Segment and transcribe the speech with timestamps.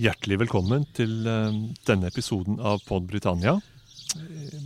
[0.00, 3.58] Hjertelig velkommen til eh, denne episoden av Pod Britannia.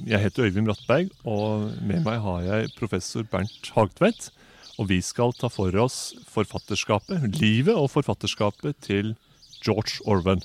[0.07, 4.29] Jeg heter Øyvind Brattberg, og med meg har jeg professor Bernt Hagtvedt.
[4.79, 9.17] Og vi skal ta for oss forfatterskapet, livet og forfatterskapet til
[9.65, 10.45] George Orwell.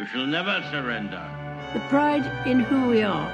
[0.00, 1.22] We shall never surrender.
[1.70, 3.30] The pride in who we are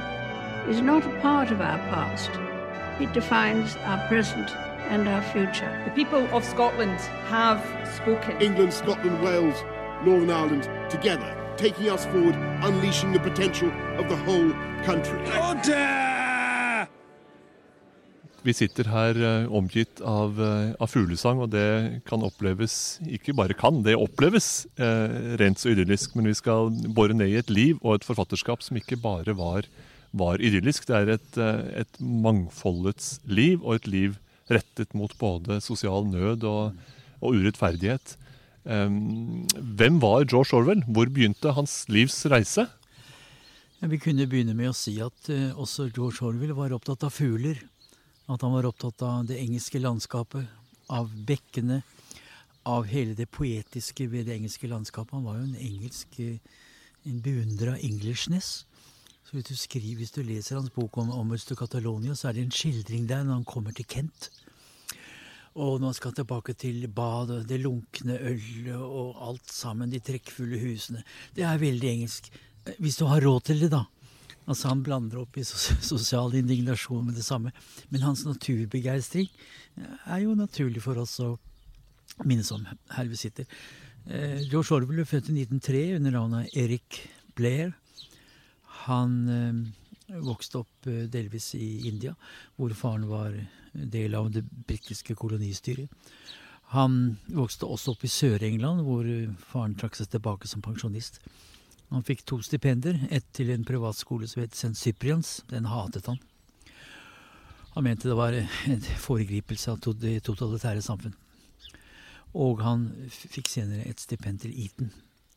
[0.68, 2.36] is not a part of our past.
[3.00, 4.52] It defines our present
[4.90, 5.72] and our future.
[5.88, 7.00] The people of Scotland
[7.32, 7.64] have
[7.96, 8.36] spoken.
[8.42, 9.56] England, Scotland, Wales,
[10.04, 14.52] Northern Ireland together, taking us forward, unleashing the potential of the whole
[14.84, 15.18] country.
[18.46, 23.56] Vi sitter her uh, omgitt av, uh, av fuglesang, og det kan oppleves Ikke bare
[23.58, 26.14] kan, det oppleves uh, rent så idyllisk.
[26.14, 29.66] Men vi skal bore ned i et liv og et forfatterskap som ikke bare var,
[30.14, 30.86] var idyllisk.
[30.86, 31.40] Det er et,
[31.82, 34.20] et mangfoldets liv, og et liv
[34.52, 36.78] rettet mot både sosial nød og,
[37.18, 38.14] og urettferdighet.
[38.66, 39.46] Um,
[39.78, 40.82] hvem var George Orwell?
[40.90, 42.66] Hvor begynte hans livs reise?
[43.86, 47.60] Vi kunne begynne med å si at eh, også George Orwell var opptatt av fugler.
[48.26, 50.48] At han var opptatt av det engelske landskapet,
[50.90, 51.82] av bekkene,
[52.66, 55.14] av hele det poetiske ved det engelske landskapet.
[55.14, 56.40] Han var jo en engelsk eh,
[57.06, 58.66] en beundra Englishness.
[59.26, 62.36] Så hvis du, skriver, hvis du leser hans bok om, om Øster Catalonia, så er
[62.36, 64.30] det en skildring der når han kommer til Kent.
[65.56, 70.60] Og når han skal tilbake til badet, det lunkne ølet og alt sammen, de trekkfulle
[70.60, 71.04] husene.
[71.36, 72.28] Det er veldig engelsk.
[72.82, 73.86] Hvis du har råd til det, da.
[74.46, 75.44] Altså Han blander opp i
[75.92, 77.52] sosial indignasjon med det samme.
[77.90, 79.30] Men hans naturbegeistring
[80.06, 81.34] er jo naturlig for oss å
[82.24, 82.62] minnes om
[82.94, 83.48] her vi sitter.
[84.06, 87.00] Eh, George Orwell ble født i 1903 under navnet Eric
[87.36, 87.74] Blair.
[88.86, 92.14] Han eh, vokste opp eh, delvis i India,
[92.56, 93.34] hvor faren var
[93.92, 95.90] del av det britiske kolonistyret.
[96.74, 99.06] Han vokste også opp i Sør-England, hvor
[99.52, 101.20] faren trakk seg tilbake som pensjonist.
[101.94, 104.74] Han fikk to stipender, ett til en privatskole som het St.
[104.74, 105.44] Cyprians.
[105.50, 106.18] Den hatet han.
[107.76, 111.14] Han mente det var en foregripelse av det totalitære samfunn.
[112.34, 114.90] Og han fikk senere et stipend til Eton.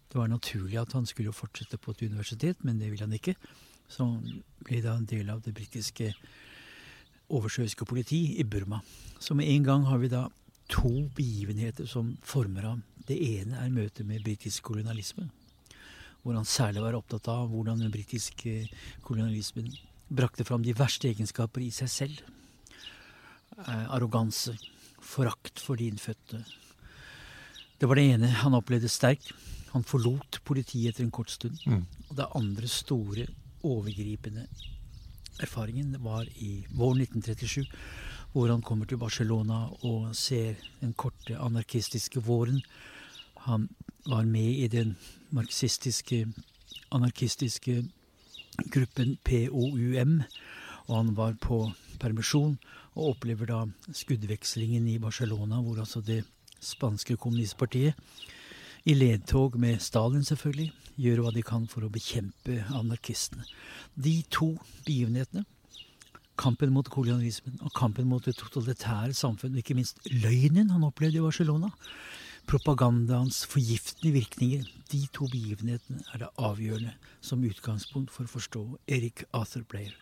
[0.09, 3.35] Det var naturlig at han skulle fortsette på et universitet, men det ville han ikke.
[3.89, 4.07] Så
[4.65, 6.13] ble da en del av det britiske
[7.29, 8.81] oversjøiske politi i Burma.
[9.19, 10.27] Så med en gang har vi da
[10.69, 12.81] to begivenheter som former ham.
[13.07, 15.29] Det ene er møtet med britisk kolonialisme
[16.23, 18.65] hvor han særlig var opptatt av hvordan den britiske
[19.07, 19.69] kolonialismen
[20.09, 22.23] brakte fram de verste egenskaper i seg selv.
[23.59, 24.55] Eh, arroganse,
[24.99, 26.41] forakt for de innfødte.
[27.79, 29.31] Det var det ene han opplevde sterkt.
[29.71, 31.59] Han forlot politiet etter en kort stund.
[31.65, 31.85] Mm.
[32.09, 33.29] Og det andre store,
[33.59, 34.45] overgripende
[35.39, 37.65] erfaringen var i våren 1937,
[38.33, 42.61] hvor han kommer til Barcelona og ser den korte anarkistiske våren.
[43.47, 43.69] Han
[44.05, 44.95] var med i den
[45.31, 46.27] marxistiske,
[46.91, 47.83] anarkistiske
[48.71, 50.21] gruppen POUM.
[50.87, 52.57] Og han var på permisjon
[52.95, 53.63] og opplever da
[53.93, 56.23] skuddvekslingen i Barcelona, hvor altså det
[56.59, 57.95] spanske kommunistpartiet,
[58.85, 63.45] i ledtog med Stalin selvfølgelig, gjør hva de kan for å bekjempe anarkistene.
[63.95, 64.53] De to
[64.87, 65.45] begivenhetene,
[66.39, 71.23] kampen mot kolonialismen og kampen mot det totalitære samfunnet, ikke minst løgnen han opplevde i
[71.25, 71.71] Barcelona,
[72.49, 74.67] propagandaens forgiftende virkninger.
[74.91, 79.93] De to begivenhetene er det avgjørende som utgangspunkt for å forstå Erik Arthur Blair.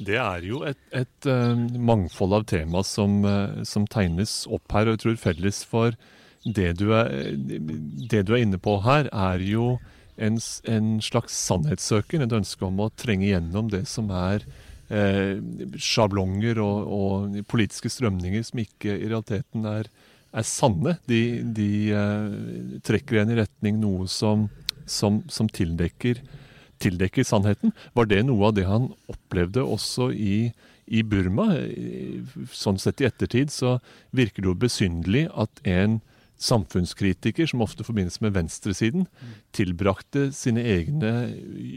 [0.00, 4.88] Det er jo et, et uh, mangfold av tema som, uh, som, tegnes opp her.
[4.88, 5.96] Og jeg tror felles for
[6.44, 9.74] det du er, det du er inne på her, er jo
[10.20, 12.24] en, en, slags sannhetssøken.
[12.24, 14.44] Et ønske om å trenge gjennom det som er
[14.88, 15.36] eh,
[15.76, 19.90] sjablonger og, og, politiske strømninger som ikke i realiteten er,
[20.32, 20.96] er sanne.
[21.10, 24.48] De, de eh, trekker en i retning noe som,
[24.88, 26.22] som, som tildekker,
[26.80, 27.74] tildekker, sannheten.
[27.96, 30.50] Var det noe av det han opplevde også i,
[30.88, 31.50] i Burma?
[32.56, 33.78] Sånn sett i ettertid så
[34.16, 36.00] virker det jo besynderlig at en
[36.40, 39.06] samfunnskritiker, som ofte forbindes med venstresiden,
[39.56, 41.12] tilbrakte sine egne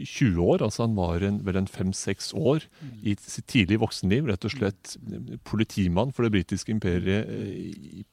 [0.08, 2.64] 20 år, altså han var en, vel en fem-seks år
[3.04, 4.96] i sitt tidlige voksenliv, rett og slett
[5.44, 8.04] politimann for det britiske imperiet eh,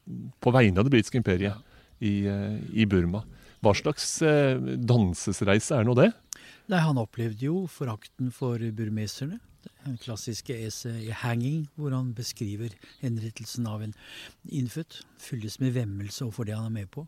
[0.44, 1.56] på vegne av det britiske imperiet
[2.04, 3.24] i, eh, i Burma.
[3.62, 4.18] Hva slags
[4.90, 6.10] dansesreise er nå det?
[6.72, 9.38] Nei, Han opplevde jo forakten for burmeserne
[9.86, 12.70] den klassiske essayet 'Hanging', hvor han beskriver
[13.02, 13.94] henrettelsen av en
[14.50, 15.02] innfødt.
[15.20, 17.08] Fylles med vemmelse overfor det han er med på.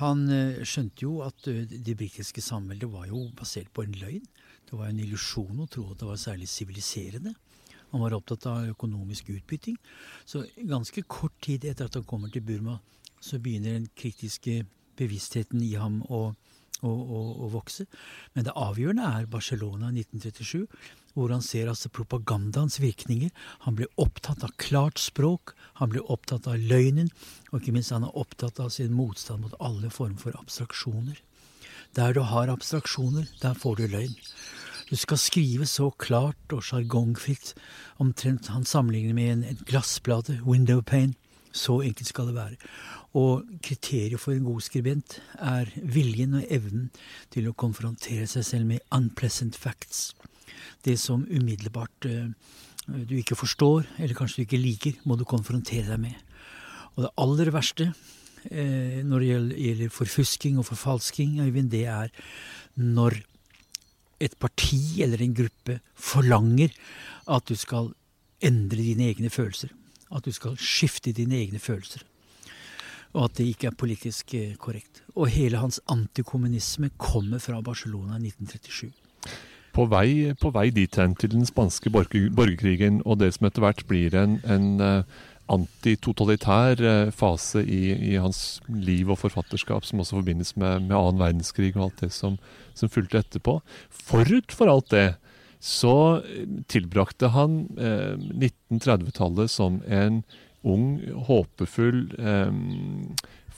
[0.00, 4.24] Han eh, skjønte jo at eh, det britiske samveldet var jo basert på en løgn.
[4.66, 7.34] Det var en illusjon å tro at det var særlig siviliserende.
[7.92, 9.76] Han var opptatt av økonomisk utbytting.
[10.26, 12.80] Så ganske kort tid etter at han kommer til Burma,
[13.22, 14.64] så begynner den kritiske
[14.98, 16.20] bevisstheten i ham å,
[16.82, 17.86] å, å, å vokse.
[18.34, 20.66] Men det avgjørende er Barcelona 1937,
[21.16, 23.32] hvor han ser altså propagandaens virkninger.
[23.64, 27.08] Han blir opptatt av klart språk, han blir opptatt av løgnen,
[27.50, 31.22] og ikke minst han er opptatt av sin motstand mot alle former for abstraksjoner.
[31.96, 34.16] Der du har abstraksjoner, der får du løgn.
[34.86, 37.54] Du skal skrive så klart og sjargongfritt.
[37.98, 41.16] Omtrent han sammenligner med en, en glassplate, window pane.
[41.56, 42.60] Så enkelt skal det være.
[43.16, 46.90] Og kriteriet for en god skribent er viljen og evnen
[47.32, 50.10] til å konfrontere seg selv med unpleasant facts.
[50.86, 52.30] Det som umiddelbart uh,
[52.86, 56.18] du ikke forstår, eller kanskje du ikke liker, må du konfrontere deg med.
[56.94, 61.40] Og det aller verste uh, når det gjelder, forfusking og forfalsking,
[61.72, 62.12] det er
[62.76, 63.18] når
[64.22, 66.72] et parti eller en gruppe forlanger
[67.28, 67.90] at du skal
[68.44, 69.72] endre dine egne følelser.
[70.14, 72.04] At du skal skifte dine egne følelser.
[73.16, 75.02] Og at det ikke er politisk eh, korrekt.
[75.16, 79.05] Og hele hans antikommunisme kommer fra Barcelona i 1937.
[79.76, 83.82] På vei, på vei dit hen, til den spanske borgerkrigen og det som etter hvert
[83.90, 90.16] blir en, en uh, antitotalitær uh, fase i, i, hans liv og forfatterskap, som også
[90.22, 92.40] forbindes med, med annen verdenskrig og alt det som,
[92.72, 93.58] som fulgte etterpå.
[93.92, 95.06] Forut for alt det
[95.66, 96.22] så
[96.70, 100.20] tilbrakte han eh, 1930-tallet som en
[100.66, 102.52] ung, håpefull eh,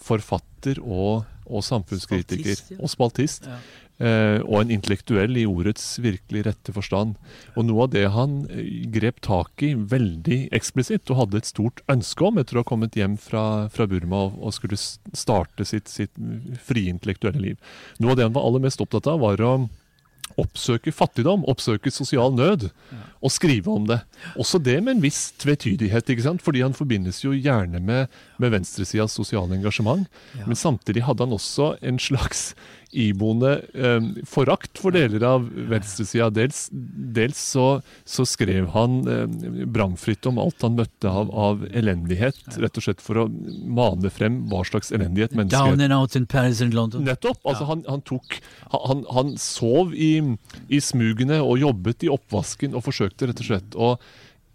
[0.09, 2.55] forfatter og, og samfunnskritiker.
[2.55, 2.81] Spaltist, ja.
[2.81, 3.51] Og spaltist.
[3.51, 3.59] Ja.
[3.99, 7.17] Eh, og en intellektuell i ordets virkelig rette forstand.
[7.59, 11.83] Og noe av det han eh, grep tak i veldig eksplisitt, og hadde et stort
[11.91, 15.91] ønske om etter å ha kommet hjem fra, fra Burma og, og, skulle starte sitt,
[15.91, 16.15] sitt
[16.63, 17.75] frie intellektuelle liv.
[17.99, 19.53] Noe av det han var aller mest opptatt av, var å
[20.39, 22.69] oppsøke fattigdom, oppsøke sosial nød,
[23.19, 23.99] og skrive om det.
[24.39, 26.45] Også det med en viss tvetydighet, ikke sant?
[26.45, 30.09] fordi han forbindes jo gjerne med, med venstresidas sosiale engasjement.
[30.39, 30.47] Ja.
[30.47, 32.53] Men samtidig hadde han også en slags
[32.91, 36.31] iboende eh, forakt for deler av venstresida.
[36.33, 37.67] Dels, dels så,
[38.09, 43.05] så, skrev han eh, brangfritt om alt han møtte av, av, elendighet, rett og slett
[43.05, 47.05] for å mane frem hva slags elendighet mennesker Down and out in Paris and London.
[47.09, 47.43] Nettopp.
[47.45, 47.73] altså ja.
[47.75, 48.39] han, han, tok,
[48.73, 50.15] han, han sov i,
[50.69, 53.93] i, smugene og jobbet i oppvasken og forsøkte rett og slett å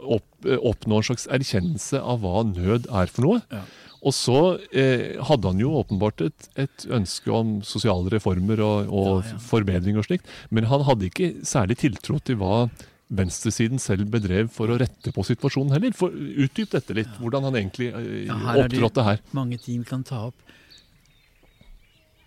[0.03, 3.41] opp, oppnå en slags erkjennelse av hva nød er for noe.
[3.53, 3.63] Ja.
[4.03, 4.39] Og så
[4.75, 9.43] eh, hadde han jo åpenbart et, et, ønske om sosiale reformer og, og ja, ja.
[9.47, 12.65] forbedring og slikt, men han hadde ikke særlig tiltro til hva
[13.13, 15.95] venstresiden selv bedrev for å rette på situasjonen heller.
[15.95, 19.23] For Utdyp dette litt, hvordan han egentlig eh, her opptrådte her.
[19.37, 20.39] Mange ting vi kan ta opp.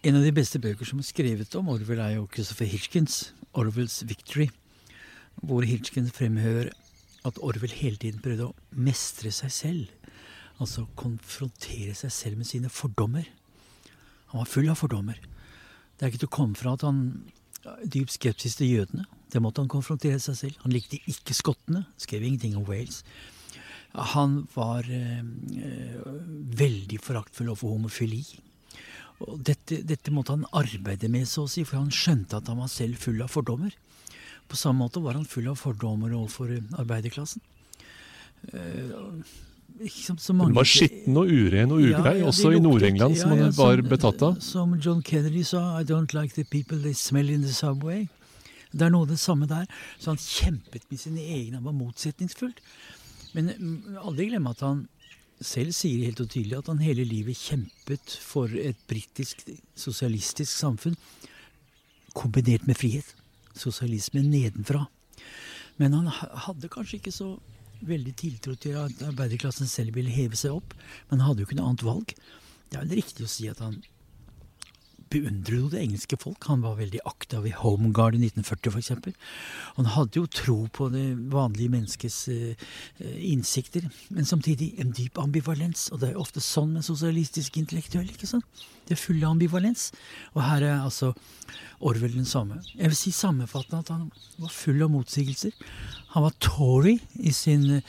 [0.06, 4.04] En av de beste bøker som er skrevet om Orwell, er jo Christopher Hitchkins, 'Orwells
[4.06, 4.52] Victory',
[5.42, 6.70] hvor Hitchkins fremhever
[7.26, 10.06] at Orwell hele tiden prøvde å mestre seg selv
[10.62, 13.26] Altså konfrontere seg selv med sine fordommer.
[14.32, 15.18] Han var full av fordommer.
[15.96, 17.02] Det er ikke til å komme fra at han
[17.84, 19.04] dyp skepsis til jødene.
[19.32, 20.58] Det måtte han konfrontere seg selv.
[20.64, 21.84] Han likte ikke skottene.
[22.00, 23.02] Skrev ingenting om Wales.
[24.16, 25.20] Han var eh,
[26.60, 28.22] veldig foraktfull overfor homofili.
[29.16, 32.68] Dette, dette, måtte han arbeide med, så å si, for han skjønte at han var
[32.72, 33.72] selv full av fordommer.
[34.46, 37.42] På samme måte var han full av fordommer overfor arbeiderklassen.
[39.78, 43.18] Liksom, så mange, Den var skitten og uren og ugrei, ja, ja, også i Nord-England,
[43.20, 44.38] som han var betatt av.
[44.40, 48.06] Som John Kennedy sa, I don't like the people they smell in the subway.
[48.72, 49.66] Det er noe av det samme der.
[49.98, 52.62] Så han kjempet med sine egne, han var motsetningsfullt.
[53.36, 54.86] Men mm, aldri glemme at han
[55.44, 59.44] selv sier helt og tydelig at han hele livet kjempet for et britisk
[59.76, 60.96] sosialistisk samfunn
[62.16, 63.12] kombinert med frihet.
[63.56, 64.86] Sosialisme nedenfra.
[65.80, 66.08] Men han
[66.46, 67.34] hadde kanskje ikke så
[67.86, 70.72] veldig tiltro til at arbeiderklassen selv ville heve seg opp,
[71.10, 72.14] men han hadde jo ikke noe annet valg.
[72.70, 73.76] Det er vel riktig å si at han
[75.12, 76.48] beundret jo det engelske folk.
[76.50, 79.28] Han var veldig aktiv i Home Guard i 1940 f.eks.
[79.76, 82.72] Han hadde jo tro på det vanlige menneskets uh,
[83.14, 85.88] innsikter, men samtidig en dyp ambivalens.
[85.92, 88.16] Og det er jo ofte sånn med sosialistisk intellektuelle.
[88.16, 88.66] ikke sant?
[88.86, 89.90] Det er full ambivalens.
[90.34, 91.12] Og her er altså
[91.80, 92.60] Orwell den samme.
[92.74, 94.06] Jeg vil si sammenfattende at han
[94.38, 95.52] var full av motsigelser.
[96.14, 97.82] Han var Tory i, sin,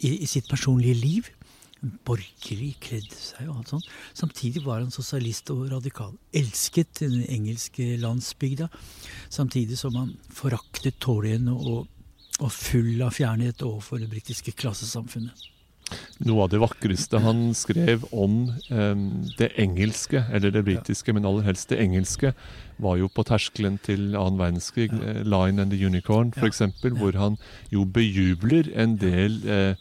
[0.00, 1.34] i sitt personlige liv
[1.80, 3.90] borgerlig kledde seg og alt sånt.
[4.16, 6.14] Samtidig var han sosialist og radikal.
[6.34, 8.68] Elsket den engelske landsbygda.
[9.30, 11.86] Samtidig som han foraktet Toryene og,
[12.40, 15.46] og full av fjernhet overfor det britiske klassesamfunnet.
[16.26, 19.02] Noe av det vakreste han skrev om eh,
[19.38, 22.32] det engelske, eller det britiske, men aller helst det engelske,
[22.78, 24.98] var jo på terskelen til annen verdenskrig, ja.
[24.98, 26.90] Eh, 'Line and the Unicorn', f.eks., ja.
[26.98, 27.38] hvor han
[27.72, 29.74] jo bejubler en del uh,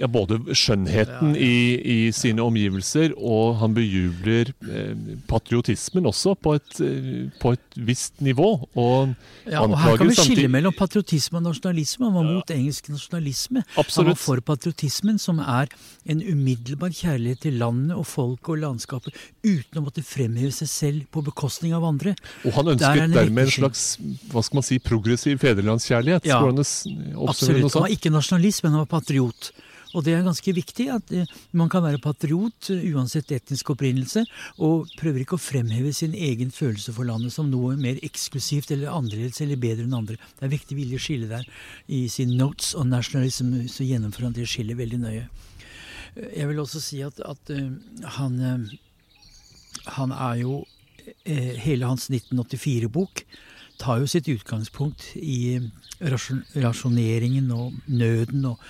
[0.00, 6.80] ja, både skjønnheten I, i sine omgivelser, og han bejubler eh, patriotismen også, på et,
[6.84, 8.48] eh, på et visst nivå.
[8.74, 9.14] Og
[9.50, 12.08] Ja, og Her kan vi skille mellom patriotisme og nasjonalisme.
[12.08, 13.64] Han var mot engelsk nasjonalisme.
[13.76, 13.96] Absolutt.
[13.96, 15.70] Han var for patriotismen, som er
[16.06, 21.08] en umiddelbar kjærlighet til landet og folket og landskapet, uten å måtte fremheve seg selv
[21.12, 22.14] på bekostning av andre.
[22.44, 23.84] Og han ønsket en dermed en slags
[24.30, 26.28] hva skal man si, progressiv fedrelandskjærlighet.
[26.28, 27.72] Ja, Absolutt.
[27.74, 29.52] Han var ikke nasjonalist, men han var patriot.
[29.94, 34.22] Og det er ganske viktig at eh, man kan være patriot eh, uansett etnisk opprinnelse,
[34.62, 38.92] og prøver ikke å fremheve sin egen følelse for landet som noe mer eksklusivt eller
[38.94, 40.18] annerledes eller bedre enn andre.
[40.38, 41.46] Det er viktig vilje å skille der.
[41.90, 45.28] I sin Notes on Nationalism så gjennomfører han det skillet veldig nøye.
[46.14, 47.54] Eh, Jeg vil også si at, at
[48.18, 48.68] han,
[49.96, 50.60] han er jo
[51.26, 53.22] Hele hans 1984-bok
[53.80, 55.58] tar jo sitt utgangspunkt i
[56.00, 58.60] rasjoneringen og nøden og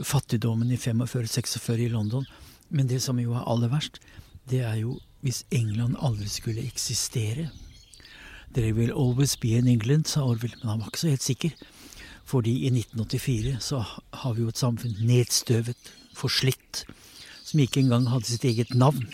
[0.00, 2.24] fattigdommen i 45-46 i London.
[2.70, 4.00] Men det som jo er aller verst,
[4.50, 7.48] det er jo hvis England aldri skulle eksistere.
[8.54, 11.54] There will always be an England, sa Orwell, men han var ikke så helt sikker.
[12.24, 16.84] Fordi i 1984 så har vi jo et samfunn nedstøvet, forslitt,
[17.44, 19.08] som ikke engang hadde sitt eget navn.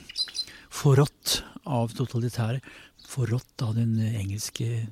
[0.71, 2.61] Forrådt av totalitære,
[3.09, 4.87] forrådt av den engelske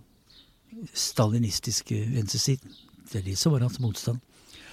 [0.94, 2.74] stalinistiske venstresiden.
[3.08, 4.20] Det er det som var hans motstand.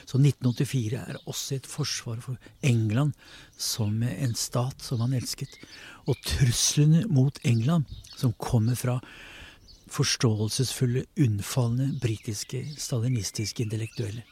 [0.06, 3.16] Så 1984 er også et forsvar for England
[3.58, 5.50] som en stat som han elsket.
[6.06, 9.00] Og truslene mot England, som kommer fra
[9.90, 14.24] forståelsesfulle, unnfallende britiske stalinistiske intellektuelle.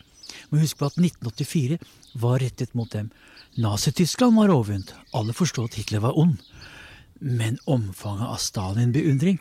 [0.49, 1.79] Må huske på at 1984
[2.21, 3.09] var rettet mot dem.
[3.57, 4.93] Nazi-Tyskland var overvunnet.
[5.13, 6.37] Alle forstod at Hitler var ond.
[7.19, 9.39] Men omfanget av Stalin-beundring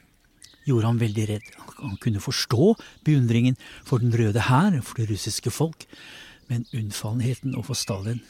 [0.68, 1.48] gjorde han veldig redd.
[1.80, 2.74] Han kunne forstå
[3.06, 5.86] beundringen for Den røde hær, for det russiske folk,
[6.48, 8.22] men unnfallenheten overfor Stalin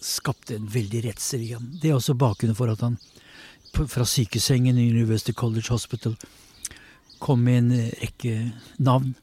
[0.00, 1.70] skapte en veldig redsel i ham.
[1.80, 2.98] Det er også bakgrunnen for at han
[3.74, 6.16] fra sykesengen i University College Hospital
[7.20, 9.14] kom med en rekke navn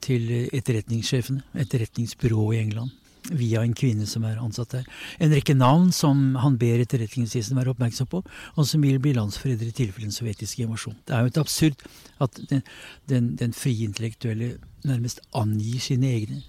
[0.00, 2.90] til etterretningssjefene, etterretningsbyrået i England,
[3.32, 4.88] via en kvinne som er ansatt der.
[5.22, 8.20] En rekke navn som han ber etterretningstjenesten være oppmerksom på,
[8.54, 10.98] og som vil bli landsforrædere i tilfelle en sovjetisk invasjon.
[11.06, 11.86] Det er jo et absurd
[12.24, 12.62] at den,
[13.08, 16.42] den, den frie intellektuelle nærmest angir sine egne.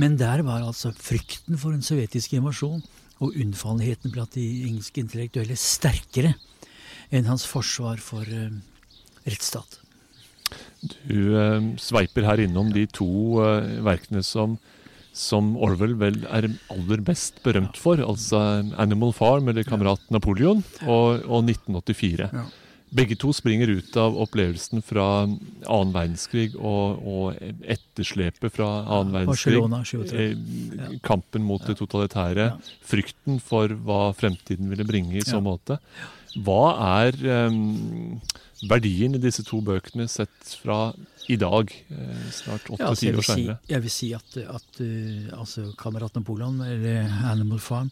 [0.00, 2.80] Men der var altså frykten for en sovjetisk invasjon
[3.20, 6.32] og unnfallenheten blant de engelske intellektuelle sterkere
[7.12, 8.52] enn hans forsvar for uh,
[9.26, 9.80] rettsstat.
[11.04, 13.10] Du uh, sveiper her innom de to
[13.42, 14.56] uh, verkene som,
[15.20, 18.00] som Orwell vel er aller best berømt for.
[18.00, 18.40] Altså
[18.72, 22.30] 'Animal Farm' eller 'Kamerat Napoleon' og, og 1984.
[22.32, 22.44] Ja.
[22.90, 29.60] Begge to springer ut av opplevelsen fra annen verdenskrig og, og etterslepet fra annen verdenskrig.
[29.60, 30.16] Barcelona 37.
[30.18, 32.48] Eh, Kampen mot det totalitære.
[32.50, 32.78] Ja.
[32.82, 35.44] Frykten for hva fremtiden ville bringe i så Ja.
[35.44, 35.78] måte.
[36.34, 36.64] Hva
[37.04, 37.60] er eh,
[38.68, 40.92] verdien i disse to bøkene sett fra
[41.30, 43.58] i dag, eh, snart Ja, altså, åtte-ti jeg, år senere?
[43.62, 47.90] si, jeg vil si at, at uh, altså, Kamerat Napoleon, eller Animal Farm,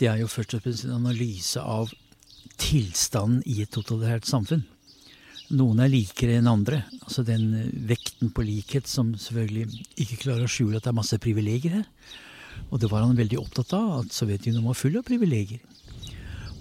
[0.00, 1.92] det er jo først og fremst en analyse av
[2.60, 4.64] tilstanden i et totalitært samfunn.
[5.54, 6.82] Noen er likere enn andre.
[7.04, 10.98] Altså den eh, vekten på likhet som selvfølgelig ikke klarer å skjule at det er
[10.98, 11.86] masse privilegier her.
[12.72, 15.62] Og det var han veldig opptatt av, at Sovjetunionen var full av privilegier.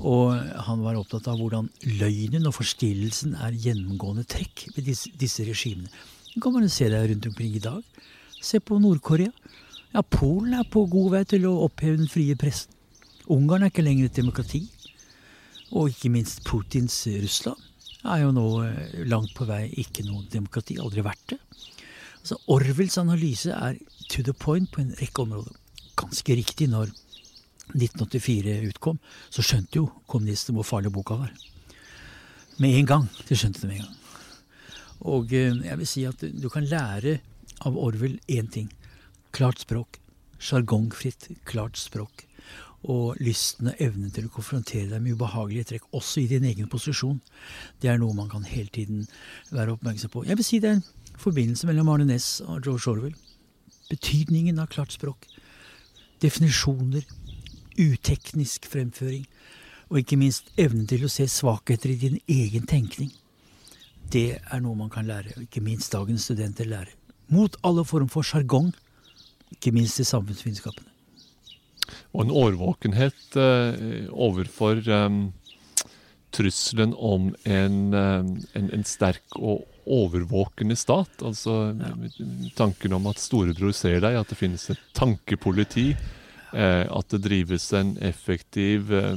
[0.04, 0.36] Og
[0.68, 5.92] han var opptatt av hvordan løgnen og forstillelsen er gjennomgående trekk ved disse, disse regimene.
[6.34, 7.84] Det kan man se det rundt omkring i dag.
[8.44, 9.32] Se på Nord-Korea.
[9.96, 12.74] Ja, Polen er på god vei til å oppheve den frie pressen.
[13.32, 14.66] Ungarn er ikke lenger et demokrati.
[15.72, 17.62] Og ikke minst Putins Russland
[18.06, 20.78] er jo nå eh, langt på vei ikke noe demokrati.
[20.82, 21.40] Aldri vært det.
[22.20, 23.80] Altså, Orwells analyse er
[24.12, 25.56] to the point på en rekke områder.
[25.98, 26.92] Ganske riktig når
[27.74, 29.00] 1984 utkom,
[29.34, 31.32] så skjønte jo kommunistene hvor farlig boka var.
[32.62, 33.08] Med en gang.
[33.28, 34.02] De skjønte det med en gang.
[35.06, 37.20] Og eh, jeg vil si at du kan lære
[37.68, 38.70] av Orwell én ting.
[39.36, 40.00] Klart språk.
[40.40, 42.26] Sjargongfritt, klart språk.
[42.86, 46.70] Og lysten og evnen til å konfrontere deg med ubehagelige trekk, også i din egen
[46.70, 47.18] posisjon.
[47.82, 49.08] Det er noe man kan hele tiden
[49.52, 50.26] være oppmerksom på.
[50.30, 53.16] Jeg vil si det er en forbindelse mellom Arne Næss og George Orwell.
[53.90, 55.26] Betydningen av klart språk.
[56.22, 57.06] Definisjoner.
[57.80, 59.26] Uteknisk fremføring.
[59.90, 63.12] Og ikke minst evnen til å se svakheter i din egen tenkning.
[64.12, 66.94] Det er noe man kan lære, og ikke minst dagens studenter lærer.
[67.34, 68.72] Mot alle form for sjargong,
[69.54, 70.92] ikke minst i samfunnsvitenskapene.
[72.14, 75.18] Og en årvåkenhet eh, overfor eh,
[76.34, 78.30] trusselen om en, eh,
[78.60, 81.22] en, en sterk og overvåkende stat.
[81.22, 81.76] Altså
[82.58, 85.92] tanken om at storebror ser deg, at det finnes et tankepoliti.
[86.56, 89.14] Eh, at det drives en effektiv eh,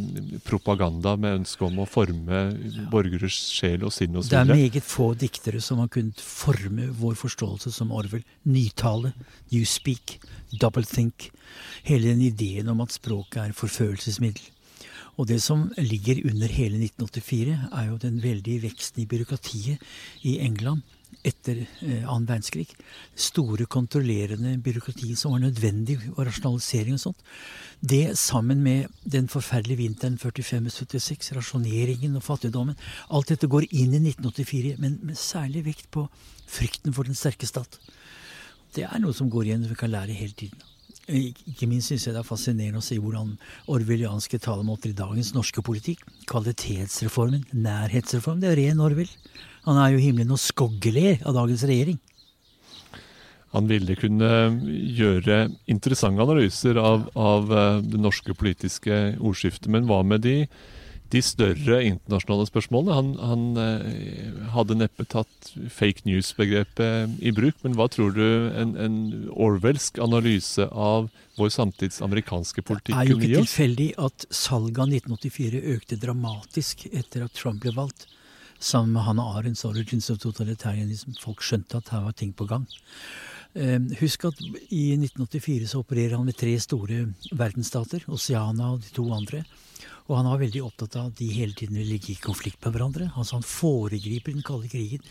[0.46, 2.42] propaganda med ønske om å forme
[2.92, 4.32] borgeres sjel og sinn osv.
[4.32, 8.26] Det er meget få diktere som har kunnet forme vår forståelse som Orwell.
[8.48, 9.14] Nytale,
[9.52, 10.18] newspeak,
[10.58, 11.30] double think.
[11.86, 14.54] Hele den ideen om at språket er forførelsesmiddel.
[15.18, 19.82] Og det som ligger under hele 1984, er jo den veldige veksten i byråkratiet
[20.22, 20.84] i England
[21.26, 22.68] etter eh, annen verdenskrig.
[23.18, 27.26] Store, kontrollerende byråkrati som var nødvendig, og rasjonalisering og sånt.
[27.80, 32.78] Det sammen med den forferdelige vinteren 45-76, rasjoneringen og fattigdommen.
[33.10, 36.08] Alt dette går inn i 1984, men med særlig vekt på
[36.48, 37.78] frykten for den sterke stat.
[38.74, 40.77] Det er noe som går igjen, vi kan lære hele tiden.
[41.08, 43.30] Ikke minst syns jeg det er fascinerende å se hvordan
[43.72, 49.08] orwellianske talemåter i dagens norske politikk Kvalitetsreformen, nærhetsreformen, det er ren Orwell.
[49.64, 51.96] Han er jo himmelen og skoggeler av dagens regjering.
[53.56, 54.28] Han ville kunne
[54.98, 60.42] gjøre interessante analyser av, av eh, det norske politiske ordskiftet, men hva med de
[61.12, 62.96] de større internasjonale spørsmålene.
[62.96, 68.74] Han, han eh, hadde neppe tatt fake news-begrepet i bruk, men hva tror du en,
[68.76, 68.98] en
[69.32, 73.22] orwellsk analyse av vår samtids amerikanske politikk kunne gi oss?
[73.22, 77.72] Det er jo ikke tilfeldig at salget av 1984 økte dramatisk etter at Trump ble
[77.78, 78.08] valgt.
[78.58, 81.16] Sammen med Hannah Arendts 'Origins of Totalitarianism'.
[81.22, 82.66] Folk skjønte at her var ting på gang.
[83.54, 88.92] Eh, husk at i 1984 så opererer han med tre store verdensstater, Oceana og de
[88.92, 89.44] to andre.
[90.08, 92.72] Og han var veldig opptatt av at de hele tiden ville ligge i konflikt med
[92.72, 93.10] hverandre.
[93.20, 95.04] Altså Han foregriper den kalde krigen.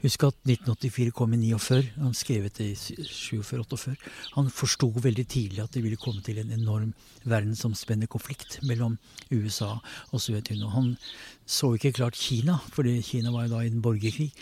[0.00, 1.90] Husk at 1984 kom i 49.
[2.00, 3.92] Han skrev det i 47-48.
[4.38, 6.94] Han forsto veldig tidlig at det ville komme til en enorm
[7.28, 8.96] verdensomspennende konflikt mellom
[9.28, 9.74] USA
[10.12, 10.72] og Sovjetunionen.
[10.72, 10.90] Han
[11.44, 14.32] så ikke klart Kina, for Kina var jo da i en borgerkrig.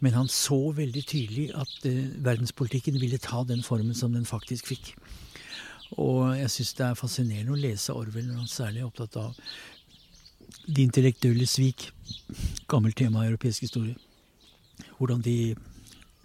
[0.00, 4.72] Men han så veldig tydelig at uh, verdenspolitikken ville ta den formen som den faktisk
[4.72, 4.94] fikk.
[5.98, 9.34] Og jeg syns det er fascinerende å lese Orwell når han særlig er opptatt av
[10.66, 11.88] de intellektuelle svik.
[12.70, 13.96] Gammelt tema i europeisk historie.
[14.98, 15.54] Hvordan de,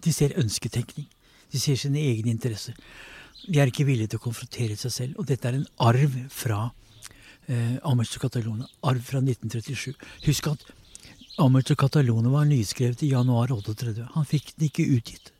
[0.05, 1.07] de ser ønsketenkning.
[1.51, 2.77] De ser sine egne interesser.
[3.45, 5.19] De er ikke villige til å konfrontere seg selv.
[5.21, 6.59] Og dette er en arv fra
[7.47, 8.67] eh, Amerts Catalona.
[8.85, 9.93] Arv fra 1937.
[10.27, 10.65] Husk at
[11.41, 14.09] Amerts Catalona var nyskrevet i januar 38.
[14.15, 15.31] Han fikk den ikke utgitt.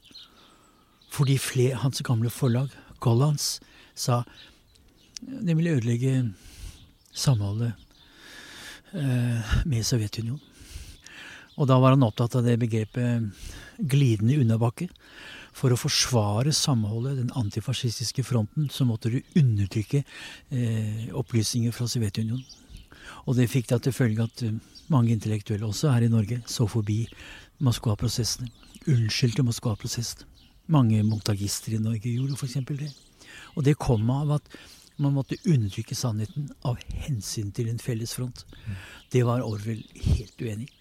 [1.16, 3.60] Fordi flere, hans gamle forlag, Gollands,
[3.96, 4.24] sa
[5.22, 6.18] det ville ødelegge
[7.16, 7.72] samholdet
[8.94, 10.44] eh, med Sovjetunionen.
[11.56, 13.32] Og da var han opptatt av det begrepet
[13.80, 14.90] glidende unnabakke.
[15.56, 22.44] For å forsvare samholdet, den antifascistiske fronten, så måtte du undertrykke eh, opplysninger fra Sovjetunionen.
[23.26, 24.54] Og det fikk da til følge at uh,
[24.92, 27.06] mange intellektuelle, også her i Norge, så forbi
[27.64, 28.50] Moskva-prosessene.
[28.92, 30.28] Unnskyldte Moskva-prosessene.
[30.72, 32.58] Mange montagister i Norge gjorde f.eks.
[32.72, 32.92] det.
[33.56, 34.58] Og det kom av at
[35.02, 38.46] man måtte undertrykke sannheten av hensyn til en felles front.
[39.12, 40.74] Det var Orwell helt uenig i.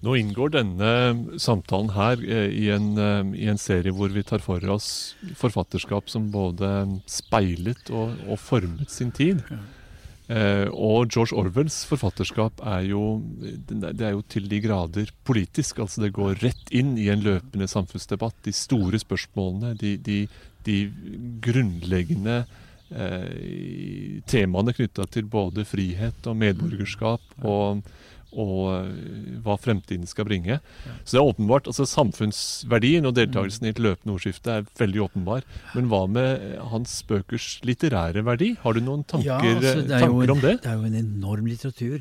[0.00, 0.90] Nå inngår denne
[1.36, 6.08] samtalen her eh, i en, eh, i en, serie hvor vi tar for oss forfatterskap
[6.08, 6.70] som både
[7.04, 9.44] speilet og, og formet sin tid.
[10.30, 13.02] Eh, og George Orwells forfatterskap er jo,
[13.40, 15.80] det er jo til de grader politisk.
[15.82, 18.36] altså Det går rett inn i en løpende samfunnsdebatt.
[18.46, 20.20] De store spørsmålene, de, de,
[20.68, 20.76] de
[21.42, 22.44] grunnleggende
[22.94, 27.82] eh, temaene knytta til både frihet og medborgerskap og,
[28.30, 30.60] og eh, hva fremtiden skal bringe.
[31.04, 35.46] Så det er åpenbart, altså Samfunnsverdien og deltakelsen i et løpende ordskifte er veldig åpenbar.
[35.74, 38.52] Men hva med hans bøkers litterære verdi?
[38.62, 40.54] Har du noen tanker, ja, altså, det tanker en, om det?
[40.64, 41.98] Det er jo en enorm litteratur.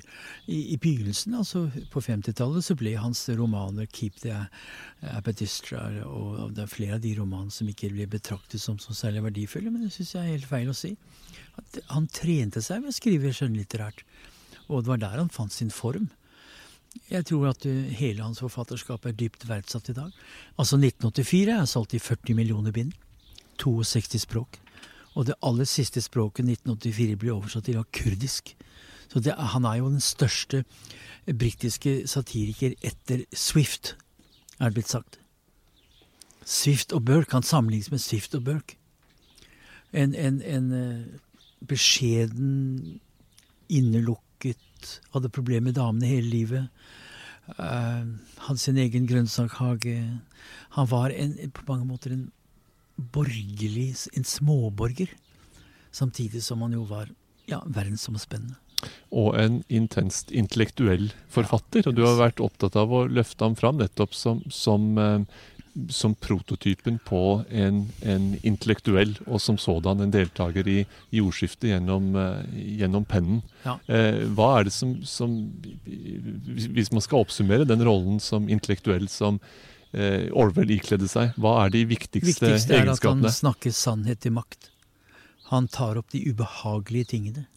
[0.50, 4.38] I, i begynnelsen, altså på 50-tallet, så ble hans romaner 'Keep the
[5.16, 9.24] Apatystra' og det er flere av de romanene som ikke ble betraktet som, som særlig
[9.24, 10.96] verdifulle, men det syns jeg er helt feil å si.
[11.60, 14.04] At han trente seg ved å skrive skjønnlitterært.
[14.70, 16.10] Og det var der han fant sin form.
[17.10, 20.12] Jeg tror at uh, hele hans forfatterskap er dypt verdsatt i dag.
[20.58, 22.94] Altså 1984 er solgt i 40 millioner bind.
[23.62, 24.60] 62 språk.
[25.16, 28.56] Og det aller siste språket 1984 ble oversatt til kurdisk.
[29.10, 30.64] Så det, han er jo den største
[31.26, 33.96] britiske satiriker etter Swift,
[34.60, 35.20] er det blitt sagt.
[36.46, 38.78] Swift og Burke kan sammenlignes med Swift og Burke.
[39.94, 41.20] En, en, en uh,
[41.68, 43.00] beskjeden,
[43.70, 44.62] innelukket
[45.14, 46.84] hadde problemer med damene hele livet.
[47.58, 48.06] Uh,
[48.46, 49.98] hadde sin egen grønnsakhage.
[50.78, 52.28] Han var en, på mange måter en
[53.16, 55.14] borgerlig, en småborger.
[55.92, 57.10] Samtidig som han jo var
[57.50, 58.60] ja, verdensomspennende.
[59.12, 61.90] Og en intenst intellektuell forfatter.
[61.90, 65.26] Og du har vært opptatt av å løfte ham fram nettopp som, som uh,
[65.90, 70.78] som prototypen på en, en intellektuell og som sådan en deltaker i,
[71.16, 73.42] jordskiftet gjennom, eh, gjennom pennen.
[73.64, 73.78] Ja.
[73.88, 75.36] Eh, hva er det som, som
[75.86, 79.40] hvis, man skal oppsummere den rollen som intellektuell som
[79.92, 84.36] eh, Orwell ikledde seg, hva er de viktigste, viktigste er at han snakker sannhet til
[84.40, 84.72] makt.
[85.54, 87.48] Han tar opp de ubehagelige tingene.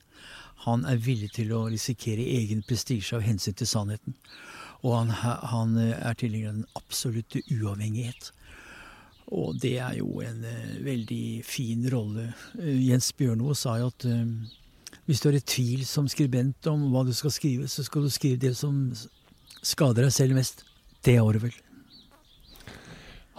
[0.64, 4.14] Han er villig til å risikere egen prestisje av hensyn til sannheten.
[4.82, 8.32] Og han, han er tilhenger av den absolutte uavhengighet.
[9.32, 12.32] Og det er jo en eh, veldig fin rolle.
[12.58, 14.26] Eh, Jens Bjørnvoe sa jo at eh,
[15.08, 18.12] hvis du er i tvil som skribent om hva du skal skrive, så skal du
[18.12, 18.88] skrive det som
[19.62, 20.66] skader deg selv mest.
[21.02, 21.54] Det er Orwell.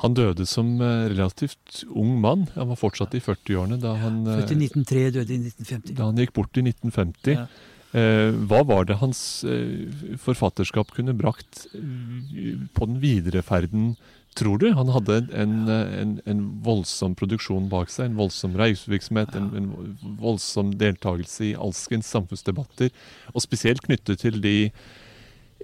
[0.04, 2.48] Han døde som eh, relativt ung mann.
[2.58, 5.96] Han var fortsatt i 40-årene da, han, eh, Født i 1903, døde i 1950.
[6.00, 7.38] da han gikk bort i 1950.
[7.38, 7.46] Ja.
[7.94, 13.94] Eh, hva var det hans eh, forfatterskap kunne brakt eh, på den videre ferden,
[14.34, 14.72] tror du?
[14.74, 20.74] Han hadde en, en, en voldsom produksjon bak seg, en voldsom reisevirksomhet, en, en voldsom
[20.82, 22.90] deltakelse i alskens samfunnsdebatter,
[23.30, 24.58] og spesielt knyttet til de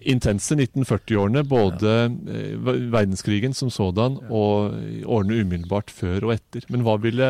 [0.08, 2.76] intense 1940-årene, både ja.
[2.94, 6.64] verdenskrigen som sådan og årene umiddelbart før og etter.
[6.72, 7.28] Men hva ville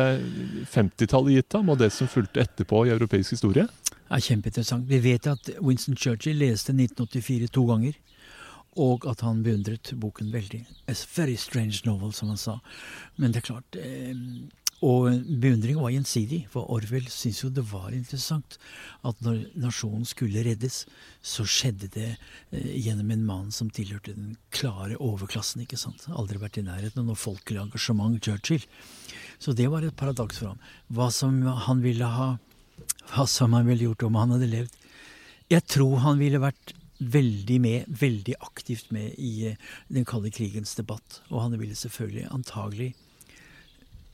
[0.70, 3.66] 50-tallet gitt ham, og det som fulgte etterpå i europeisk historie?
[4.10, 4.88] Er kjempeinteressant.
[4.90, 7.98] Vi vet at Winston Churchill leste 1984 to ganger,
[8.78, 10.62] og at han beundret boken veldig.
[10.90, 12.58] A very strange novel, som han sa.
[13.16, 14.14] Men det er klart eh,
[14.80, 15.10] Og
[15.42, 18.56] beundringen var gjensidig, for Orwell syntes jo det var interessant
[19.04, 20.86] at når nasjonen skulle reddes,
[21.20, 25.66] så skjedde det eh, gjennom en mann som tilhørte den klare overklassen.
[25.66, 26.06] ikke sant?
[26.08, 28.64] Aldri vært i nærheten av noe folkelig engasjement, Churchill.
[29.38, 30.64] Så det var et paradoks for ham.
[30.88, 32.30] Hva som han ville ha
[33.10, 34.76] hva som han ville gjort om han hadde levd.
[35.50, 40.74] Jeg tror han ville vært veldig med, veldig aktivt med i eh, den kalde krigens
[40.78, 41.22] debatt.
[41.30, 42.92] Og han ville selvfølgelig antagelig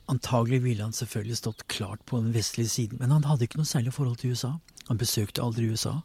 [0.07, 3.67] Antagelig ville han selvfølgelig stått klart på den vestlige siden, men han hadde ikke noe
[3.67, 4.53] særlig forhold til USA.
[4.87, 5.99] Han besøkte aldri USA,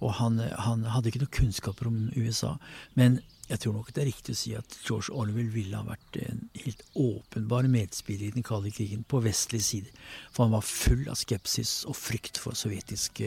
[0.00, 2.56] og han, han hadde ikke noe kunnskaper om USA.
[2.98, 3.20] Men
[3.50, 6.44] jeg tror nok det er riktig å si at George Orwell ville ha vært en
[6.62, 9.90] helt åpenbar medspiller i den kalde krigen på vestlig side.
[10.30, 13.22] For han var full av skepsis og frykt for sovjetisk,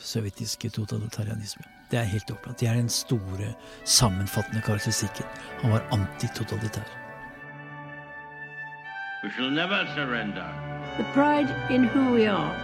[0.00, 1.68] sovjetisk totalitarianisme.
[1.92, 2.60] Det er helt opplagt.
[2.60, 3.52] Det er den store,
[3.84, 5.28] sammenfattende karakteristikken.
[5.60, 6.88] Han var antitotalitær.
[9.22, 10.48] We shall never surrender.
[10.96, 12.63] The pride in who we are